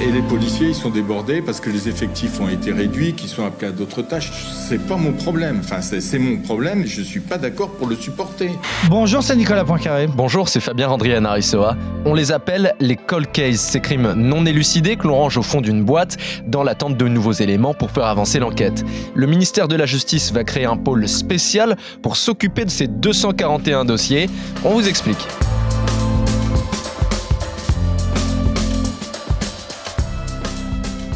[0.00, 3.44] Et les policiers, ils sont débordés parce que les effectifs ont été réduits, qu'ils sont
[3.44, 4.30] appelés à d'autres tâches.
[4.68, 5.60] C'est pas mon problème.
[5.64, 8.50] Enfin, c'est mon problème et je suis pas d'accord pour le supporter.
[8.88, 10.06] Bonjour, c'est Nicolas Poincaré.
[10.06, 11.76] Bonjour, c'est Fabien Randrian Arissoa.
[12.04, 15.60] On les appelle les cold cases, ces crimes non élucidés que l'on range au fond
[15.60, 18.84] d'une boîte dans l'attente de nouveaux éléments pour faire avancer l'enquête.
[19.14, 23.86] Le ministère de la Justice va créer un pôle spécial pour s'occuper de ces 241
[23.86, 24.28] dossiers.
[24.64, 25.26] On vous explique.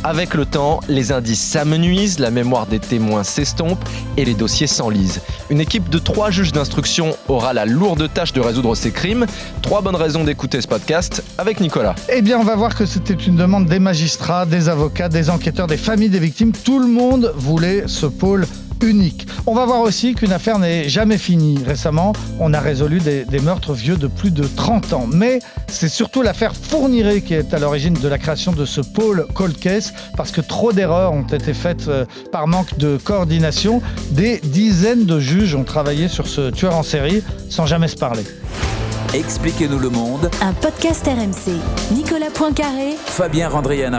[0.02, 3.78] Avec le temps, les indices s'amenuisent, la mémoire des témoins s'estompe
[4.16, 5.20] et les dossiers s'enlisent.
[5.50, 9.26] Une équipe de trois juges d'instruction aura la lourde tâche de résoudre ces crimes.
[9.60, 11.94] Trois bonnes raisons d'écouter ce podcast avec Nicolas.
[12.10, 15.66] Eh bien, on va voir que c'était une demande des magistrats, des avocats, des enquêteurs,
[15.66, 16.52] des familles des victimes.
[16.52, 18.46] Tout le monde voulait ce pôle
[18.82, 19.26] unique.
[19.46, 21.58] On va voir aussi qu'une affaire n'est jamais finie.
[21.64, 25.06] Récemment, on a résolu des, meurtres vieux de plus de 30 ans.
[25.10, 29.26] Mais c'est surtout l'affaire Fourniret qui est à l'origine de la création de ce pôle
[29.34, 33.82] cold case parce que trop d'erreurs ont été faites euh, par manque de coordination.
[34.10, 38.24] Des dizaines de juges ont travaillé sur ce tueur en série sans jamais se parler.
[39.14, 40.30] Expliquez-nous le monde.
[40.40, 41.56] Un podcast RMC.
[41.92, 42.94] Nicolas Poincaré.
[43.06, 43.92] Fabien Randrian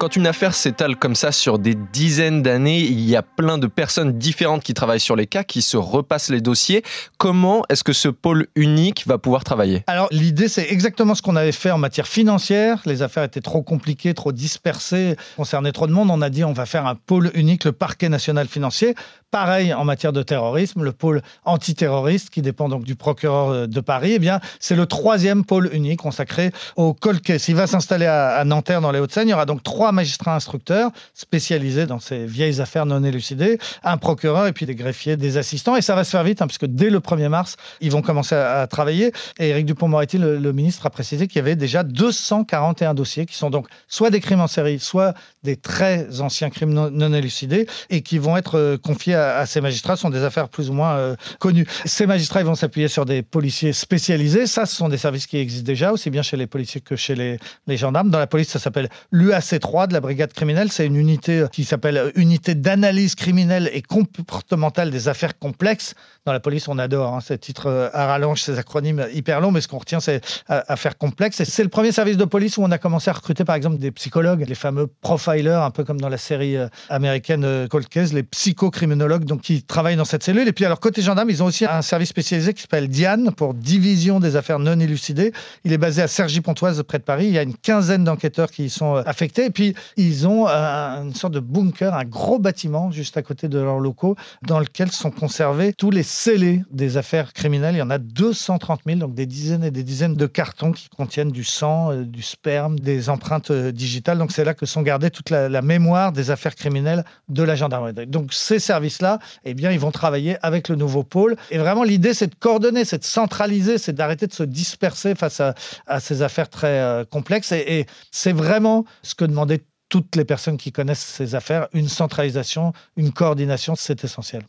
[0.00, 3.66] Quand une affaire s'étale comme ça sur des dizaines d'années, il y a plein de
[3.66, 6.82] personnes différentes qui travaillent sur les cas, qui se repassent les dossiers.
[7.18, 9.84] Comment est-ce que ce pôle unique va pouvoir travailler?
[9.88, 12.80] Alors l'idée, c'est exactement ce qu'on avait fait en matière financière.
[12.86, 16.10] Les affaires étaient trop compliquées, trop dispersées, concernaient trop de monde.
[16.10, 18.94] On a dit on va faire un pôle unique, le parquet national financier.
[19.30, 24.12] Pareil en matière de terrorisme, le pôle antiterroriste qui dépend donc du procureur de Paris.
[24.14, 27.48] Eh bien, c'est le troisième pôle unique consacré au case.
[27.48, 29.28] Il va s'installer à Nanterre dans les Hauts-de-Seine.
[29.28, 33.96] Il y aura donc trois magistrats instructeurs spécialisés dans ces vieilles affaires non élucidées, un
[33.96, 35.76] procureur et puis des greffiers, des assistants.
[35.76, 38.34] Et ça va se faire vite, hein, puisque dès le 1er mars, ils vont commencer
[38.34, 39.12] à, travailler.
[39.38, 43.50] Et Éric Dupont-Moretti, le, ministre, a précisé qu'il y avait déjà 241 dossiers qui sont
[43.50, 48.18] donc soit des crimes en série, soit des très anciens crimes non, élucidés et qui
[48.18, 49.96] vont être euh, confiés à, ces magistrats.
[49.96, 51.66] Sont des affaires plus ou moins euh, connues.
[51.84, 54.46] Ces magistrats ils vont s'appuyer sur des policiers spécialisés.
[54.46, 57.14] Ça, ce sont des services qui existent déjà, aussi bien chez les policiers que chez
[57.14, 58.10] les, gendarmes.
[58.10, 60.70] Dans la police, ça s'appelle l'UAC3 de la brigade criminelle.
[60.70, 65.94] C'est une unité qui s'appelle Unité d'analyse criminelle et comportementale des affaires complexes.
[66.26, 69.50] Dans la police, on adore hein, ces titres euh, à rallonge, ces acronymes hyper longs,
[69.50, 70.20] mais ce qu'on retient, c'est
[70.50, 71.40] euh, affaires complexes.
[71.40, 73.78] Et c'est le premier service de police où on a commencé à recruter, par exemple,
[73.78, 78.12] des psychologues, les fameux profilers, un peu comme dans la série euh, américaine Cold Case,
[78.12, 80.48] les psychocriminologues, donc qui travaillent dans cette cellule.
[80.48, 83.54] Et puis, alors, côté gendarme, ils ont aussi un service spécialisé qui s'appelle Diane, pour
[83.54, 85.32] Division des affaires non élucidées.
[85.64, 87.26] Il est basé à Cergy-Pontoise, près de Paris.
[87.26, 89.46] Il y a une quinzaine d'enquêteurs qui y sont affectés.
[89.46, 93.58] Et puis, ils ont une sorte de bunker, un gros bâtiment juste à côté de
[93.58, 97.74] leurs locaux, dans lequel sont conservés tous les scellés des affaires criminelles.
[97.74, 100.88] Il y en a 230 000, donc des dizaines et des dizaines de cartons qui
[100.88, 104.18] contiennent du sang, euh, du sperme, des empreintes euh, digitales.
[104.18, 108.06] Donc c'est là que sont gardées toute la, mémoire des affaires criminelles de la gendarmerie.
[108.06, 108.58] Donc ces
[109.00, 111.36] services-là, eh bien, ils vont travailler avec le nouveau pôle.
[111.50, 115.40] Et vraiment, l'idée, c'est de coordonner, c'est de centraliser, c'est d'arrêter de se disperser face
[115.40, 115.54] à,
[116.00, 117.52] ces affaires très euh, complexes.
[117.52, 121.88] Et, et c'est vraiment ce que demandait toutes les personnes qui connaissent ces affaires, une
[121.88, 124.42] centralisation, une coordination, c'est essentiel.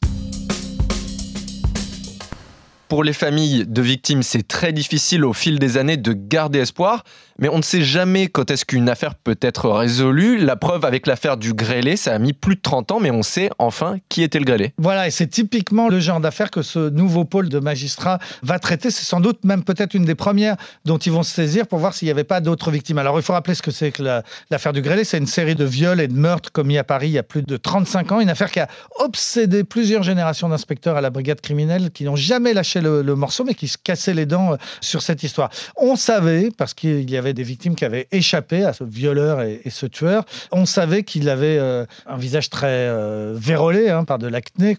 [2.91, 7.05] Pour les familles de victimes, c'est très difficile au fil des années de garder espoir,
[7.41, 10.37] mais on ne sait jamais quand est-ce qu'une affaire peut être résolue.
[10.37, 13.23] La preuve avec l'affaire du grêlé, ça a mis plus de 30 ans, mais on
[13.23, 14.73] sait enfin qui était le grêlé.
[14.77, 18.91] Voilà, et c'est typiquement le genre d'affaire que ce nouveau pôle de magistrats va traiter.
[18.91, 21.93] C'est sans doute même peut-être une des premières dont ils vont se saisir pour voir
[21.93, 22.99] s'il n'y avait pas d'autres victimes.
[22.99, 25.03] Alors il faut rappeler ce que c'est que l'affaire du grêlé.
[25.03, 27.41] C'est une série de viols et de meurtres commis à Paris il y a plus
[27.41, 28.19] de 35 ans.
[28.19, 28.67] Une affaire qui a
[28.99, 33.55] obsédé plusieurs générations d'inspecteurs à la brigade criminelle qui n'ont jamais lâché le, morceau, mais
[33.55, 35.49] qui se cassaient les dents euh, sur cette histoire.
[35.75, 39.61] On savait, parce qu'il y avait des victimes qui avaient échappé à ce violeur et,
[39.69, 44.27] ce tueur, on savait qu'il avait euh, un visage très euh, vérolé hein, par de
[44.27, 44.77] l'acné,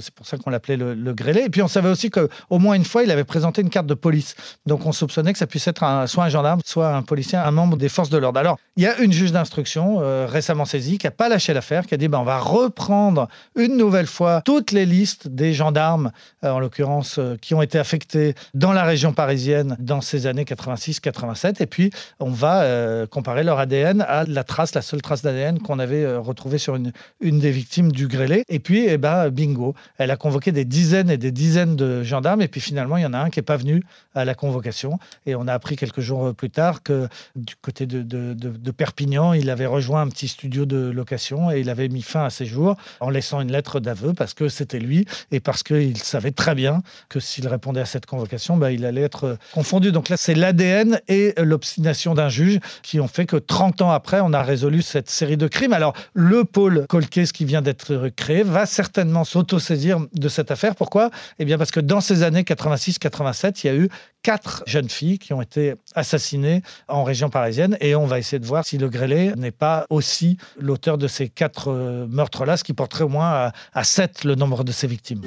[0.00, 1.42] c'est pour ça qu'on l'appelait le, le, grêlé.
[1.42, 3.94] Et puis on savait aussi qu'au moins une fois, il avait présenté une carte de
[3.94, 4.34] police.
[4.66, 7.76] Donc on soupçonnait que ça puisse être soit un gendarme, soit un policier, un membre
[7.76, 8.38] des forces de l'ordre.
[8.38, 11.94] Alors, il y a une juge d'instruction récemment saisie qui n'a pas lâché l'affaire, qui
[11.94, 16.12] a dit ben, on va reprendre une nouvelle fois toutes les listes des gendarmes,
[16.42, 21.62] en l'occurrence, qui ont été affectés dans la région parisienne dans ces années 86-87.
[21.62, 21.83] Et puis,
[22.20, 26.04] on va euh, comparer leur ADN à la trace, la seule trace d'ADN qu'on avait
[26.04, 28.44] euh, retrouvée sur une, une des victimes du grêlé.
[28.48, 32.42] Et puis, eh ben, bingo, elle a convoqué des dizaines et des dizaines de gendarmes.
[32.42, 33.82] Et puis, finalement, il y en a un qui n'est pas venu
[34.14, 34.98] à la convocation.
[35.26, 39.50] Et on a appris quelques jours plus tard que du côté de, de, Perpignan, il
[39.50, 42.76] avait rejoint un petit studio de location et il avait mis fin à ses jours
[43.00, 46.82] en laissant une lettre d'aveu parce que c'était lui et parce qu'il savait très bien
[47.08, 49.92] que s'il répondait à cette convocation, bah, il allait être confondu.
[49.92, 51.34] Donc là, c'est l'ADN et
[51.80, 55.46] d'un juge qui ont fait que 30 ans après, on a résolu cette série de
[55.46, 55.72] crimes.
[55.72, 60.74] Alors, le pôle Colquet, qui vient d'être créé, va certainement s'autosaisir de cette affaire.
[60.74, 61.10] Pourquoi?
[61.38, 63.88] Eh bien, parce que dans ces années 86-87, il y a eu
[64.22, 68.46] quatre jeunes filles qui ont été assassinées en région parisienne et on va essayer de
[68.46, 72.72] voir si le grêlé n'est pas aussi l'auteur de ces quatre euh, meurtres-là, ce qui
[72.72, 75.22] porterait au moins à, à 7 le nombre de ces victimes.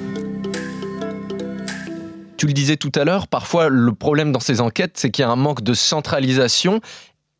[2.38, 5.26] Tu le disais tout à l'heure, parfois le problème dans ces enquêtes, c'est qu'il y
[5.26, 6.80] a un manque de centralisation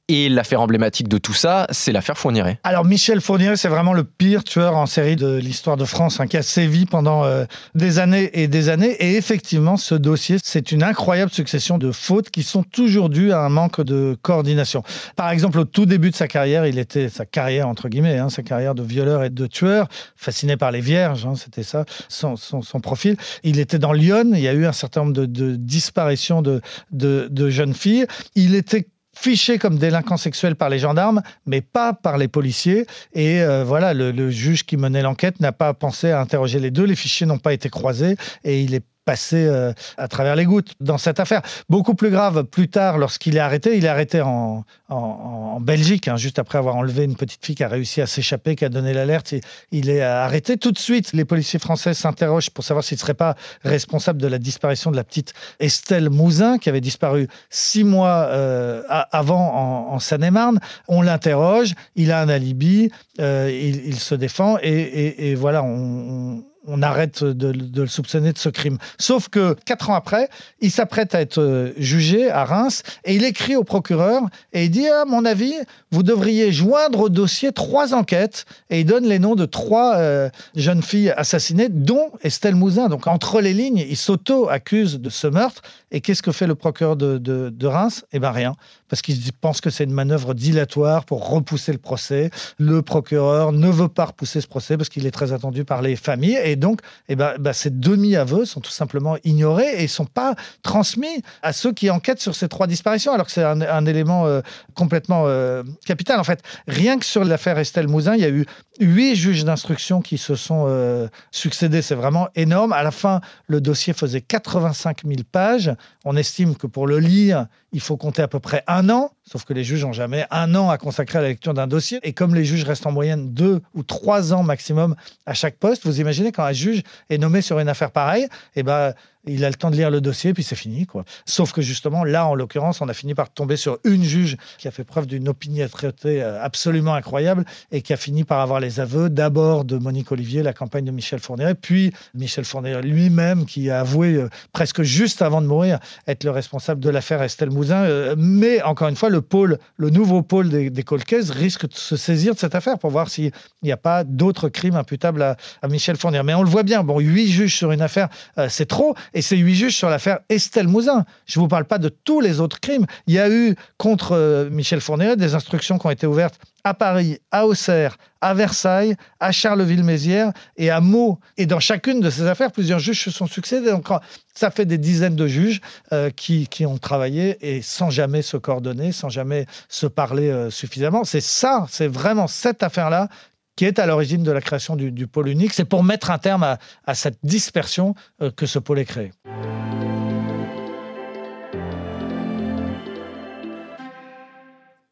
[0.08, 2.58] et l'affaire emblématique de tout ça, c'est l'affaire Fourniret.
[2.64, 6.26] Alors Michel Fourniret, c'est vraiment le pire tueur en série de l'histoire de France, hein,
[6.26, 7.44] qui a sévi pendant euh,
[7.74, 8.96] des années et des années.
[9.00, 13.40] Et effectivement, ce dossier, c'est une incroyable succession de fautes qui sont toujours dues à
[13.40, 14.82] un manque de coordination.
[15.16, 18.30] Par exemple, au tout début de sa carrière, il était sa carrière entre guillemets, hein,
[18.30, 22.36] sa carrière de violeur et de tueur, fasciné par les vierges, hein, c'était ça son,
[22.36, 23.16] son, profil.
[23.42, 24.30] Il était dans Lyon.
[24.32, 28.06] Il y a eu un certain nombre de, de disparitions de, de, de jeunes filles.
[28.34, 28.86] Il était
[29.20, 32.86] fiché comme délinquant sexuel par les gendarmes, mais pas par les policiers.
[33.12, 36.70] Et euh, voilà, le, le, juge qui menait l'enquête n'a pas pensé à interroger les
[36.70, 36.84] deux.
[36.84, 40.74] Les fichiers n'ont pas été croisés et il est passé euh, à travers les gouttes
[40.80, 41.40] dans cette affaire.
[41.70, 46.18] Beaucoup plus grave, plus tard, lorsqu'il est arrêté, il est arrêté en, en, Belgique, hein,
[46.18, 48.92] juste après avoir enlevé une petite fille qui a réussi à s'échapper, qui a donné
[48.92, 49.32] l'alerte.
[49.72, 51.14] Il est arrêté tout de suite.
[51.14, 53.34] Les policiers français s'interrogent pour savoir s'il ne serait pas
[53.64, 58.82] responsable de la disparition de la petite Estelle Mouzin, qui avait disparu six mois euh,
[59.10, 60.60] avant en, en Seine-et-Marne.
[60.86, 62.90] On l'interroge, il a un alibi,
[63.20, 66.44] euh, il, se défend, et, voilà, on
[66.82, 68.78] arrête de, le soupçonner de ce crime.
[68.98, 70.28] Sauf que quatre ans après,
[70.60, 74.22] il s'apprête à être euh, jugé à Reims et il écrit au procureur
[74.52, 75.54] et il dit à mon avis,
[75.90, 80.28] vous devriez joindre au dossier trois enquêtes et il donne les noms de trois euh,
[80.54, 82.88] jeunes filles assassinées, dont Estelle Mouzin.
[82.88, 85.62] Donc entre les lignes, il s'auto-accuse de ce meurtre.
[85.90, 88.04] Et qu'est-ce que fait le procureur de, de, de Reims?
[88.12, 88.54] Eh bien rien,
[88.88, 92.30] parce qu'il pense que c'est une manœuvre dilatoire pour repousser le procès.
[92.58, 95.96] Le procureur ne veut pas repousser ce procès parce qu'il est très attendu par les
[95.96, 96.38] familles.
[96.44, 100.34] Et donc, eh ben, ben, ces demi-aveux sont tout simplement ignorés et ne sont pas
[100.62, 104.26] transmis à ceux qui enquêtent sur ces trois disparitions, alors que c'est un, un, élément
[104.26, 104.40] euh,
[104.74, 106.20] complètement euh, capital.
[106.20, 108.46] En fait, rien que sur l'affaire Estelle Mouzin, il y a eu
[108.80, 111.82] huit juges d'instruction qui se sont euh, succédés.
[111.82, 112.72] C'est vraiment énorme.
[112.72, 115.74] À la fin, le dossier faisait 85 000 pages.
[116.04, 119.44] On estime que pour le lire, il faut compter à peu près un an, sauf
[119.44, 121.98] que les juges n'ont jamais un an à consacrer à la lecture d'un dossier.
[122.02, 124.94] Et comme les juges restent en moyenne deux ou trois ans maximum
[125.26, 128.62] à chaque poste, vous imaginez quand un juge est nommé sur une affaire pareille, eh
[128.62, 128.94] ben,
[129.26, 130.86] il a le temps de lire le dossier, puis c'est fini.
[130.86, 131.04] Quoi.
[131.26, 134.68] Sauf que justement, là, en l'occurrence, on a fini par tomber sur une juge qui
[134.68, 138.80] a fait preuve d'une opiniâtreté euh, absolument incroyable et qui a fini par avoir les
[138.80, 143.70] aveux d'abord de Monique Olivier, la campagne de Michel Fourniret, puis Michel Fourniret lui-même qui
[143.70, 147.84] a avoué euh, presque juste avant de mourir être le responsable de l'affaire Estelle Mouzin.
[147.84, 150.84] Euh, mais encore une fois, le pôle, le nouveau pôle des, des
[151.30, 153.30] risque de se saisir de cette affaire pour voir s'il
[153.62, 155.36] n'y a pas d'autres crimes imputables à,
[155.68, 156.22] Michel Fourniret.
[156.22, 158.08] Mais on le voit bien, bon, huit juges sur une affaire,
[158.48, 158.94] c'est trop.
[159.14, 161.04] Et c'est huit juges sur l'affaire Estelle Mouzin.
[161.26, 162.86] Je ne vous parle pas de tous les autres crimes.
[163.06, 166.74] Il y a eu contre euh, Michel Fourniret des instructions qui ont été ouvertes à
[166.74, 171.18] Paris, à Auxerre, à Versailles, à Charleville-Mézières et à Meaux.
[171.36, 173.70] Et dans chacune de ces affaires, plusieurs juges se sont succédés.
[173.70, 173.86] Donc,
[174.34, 175.60] ça fait des dizaines de juges
[175.92, 180.50] euh, qui, qui, ont travaillé et sans jamais se coordonner, sans jamais se parler euh,
[180.50, 181.04] suffisamment.
[181.04, 183.08] C'est ça, c'est vraiment cette affaire-là
[183.58, 185.52] qui est à l'origine de la création du, pôle unique.
[185.52, 189.10] C'est pour mettre un terme à, à cette dispersion euh, que ce pôle est créé.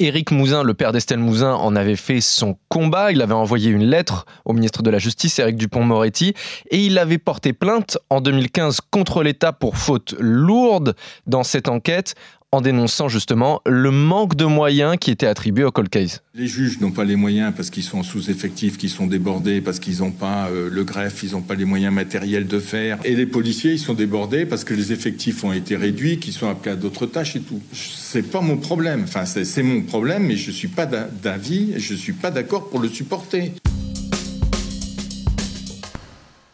[0.00, 3.12] Éric Mouzin, le père d'Estelle Mouzin, en avait fait son combat.
[3.12, 6.35] Il avait envoyé une lettre au ministre de la Justice, Éric Dupont-Moretti,
[6.70, 10.96] et il avait porté plainte en 2015 contre l'État pour faute lourde
[11.26, 12.16] dans cette enquête
[12.57, 16.23] en dénonçant justement le manque de moyens qui étaient attribués au cold case.
[16.35, 19.99] Les juges n'ont pas les moyens parce qu'ils sont sous-effectifs, qu'ils sont débordés, parce qu'ils
[19.99, 22.99] n'ont pas euh, le greffe, ils n'ont pas les moyens matériels de faire.
[23.05, 26.49] Et les policiers, ils sont débordés parce que les effectifs ont été réduits, qu'ils sont
[26.49, 27.61] appelés à d'autres tâches et tout.
[27.73, 29.03] C'est pas mon problème.
[29.05, 32.89] Enfin, c'est mon problème, mais je suis pas d'avis, je suis pas d'accord pour le
[32.89, 33.53] supporter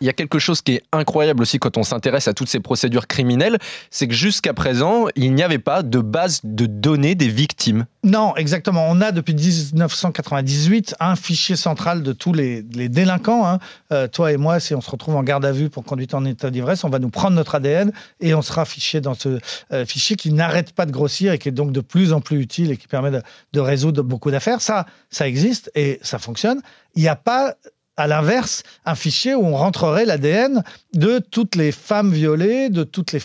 [0.02, 2.58] il y a quelque chose qui est incroyable aussi quand on s'intéresse à toutes ces
[2.58, 3.58] procédures criminelles,
[3.90, 7.86] c'est que jusqu'à présent, il n'y avait pas de base de données des victimes.
[8.02, 8.84] Non, exactement.
[8.90, 13.46] On a depuis 1998 un fichier central de tous les, délinquants.
[13.46, 13.60] Hein.
[13.92, 16.24] Euh, toi et moi, si on se retrouve en garde à vue pour conduite en
[16.24, 19.38] état d'ivresse, on va nous prendre notre ADN et on sera fiché dans ce
[19.72, 22.40] euh, fichier qui n'arrête pas de grossir et qui est donc de plus en plus
[22.40, 24.60] utile et qui permet de, de résoudre beaucoup d'affaires.
[24.62, 26.60] Ça, ça existe et ça fonctionne.
[26.96, 27.54] Il n'y a pas
[28.02, 33.12] à l'inverse, un fichier où on rentrerait l'ADN de toutes les femmes violées, de toutes
[33.12, 33.22] les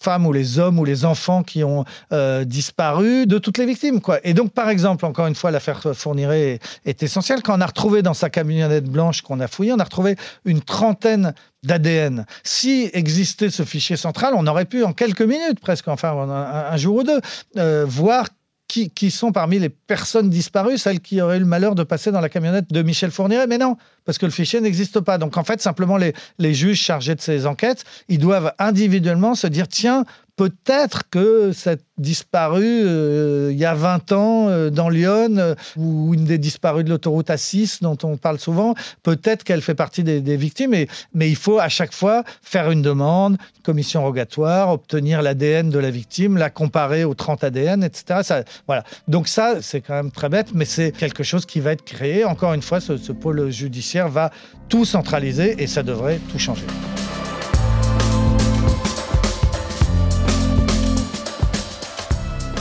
[0.00, 4.00] femmes ou les hommes ou les enfants qui ont euh, disparu, de toutes les victimes.
[4.00, 4.18] Quoi.
[4.24, 7.40] Et donc, par exemple, encore une fois, l'affaire Fourniret est, essentielle.
[7.40, 10.60] Quand on a retrouvé dans sa camionnette blanche qu'on a fouillée, on a retrouvé une
[10.60, 12.26] trentaine d'ADN.
[12.42, 16.96] Si existait ce fichier central, on aurait pu en quelques minutes, presque, enfin un, jour
[16.96, 17.20] ou deux,
[17.58, 18.26] euh, voir
[18.68, 22.20] qui, sont parmi les personnes disparues, celles qui auraient eu le malheur de passer dans
[22.20, 23.46] la camionnette de Michel Fourniret.
[23.46, 25.18] Mais non, parce que le fichier n'existe pas.
[25.18, 29.46] Donc en fait, simplement les, les juges chargés de ces enquêtes, ils doivent individuellement se
[29.46, 30.04] dire, tiens,
[30.36, 36.12] peut-être que cette disparue euh, il y a 20 ans euh, dans Lyon, euh, ou
[36.12, 40.36] une des disparues de l'autoroute A6 dont on parle souvent, peut-être qu'elle fait partie des,
[40.36, 40.74] victimes,
[41.14, 45.78] mais il faut à chaque fois faire une demande, une commission rogatoire, obtenir l'ADN de
[45.78, 48.42] la victime, la comparer aux 30 ADN, etc.
[48.66, 48.84] Voilà.
[49.08, 52.24] Donc ça, c'est quand même très bête, mais c'est quelque chose qui va être créé.
[52.24, 54.30] Encore une fois, ce pôle judiciaire va
[54.68, 56.66] tout centraliser et ça devrait tout changer.